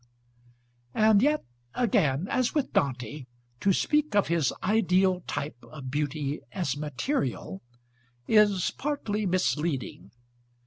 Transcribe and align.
And 0.95 1.21
yet, 1.21 1.43
again 1.75 2.27
as 2.27 2.55
with 2.55 2.73
Dante, 2.73 3.27
to 3.59 3.71
speak 3.71 4.15
of 4.15 4.29
his 4.29 4.51
ideal 4.63 5.21
type 5.27 5.63
of 5.63 5.91
beauty 5.91 6.41
as 6.51 6.75
material, 6.75 7.61
is 8.27 8.71
partly 8.79 9.27
misleading. 9.27 10.09